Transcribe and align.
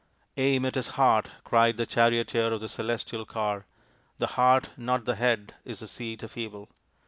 "Aim 0.37 0.65
at 0.65 0.73
his 0.73 0.87
heart," 0.97 1.29
cried 1.43 1.77
the 1.77 1.85
charioteer 1.85 2.51
of 2.53 2.59
the 2.61 2.67
celestial 2.67 3.23
car." 3.23 3.67
The 4.17 4.27
heart, 4.33 4.71
not 4.75 5.05
the 5.05 5.13
head, 5.13 5.53
is 5.63 5.77
the 5.79 5.87
seat 5.87 6.23
of 6.23 6.35
evil." 6.35 6.69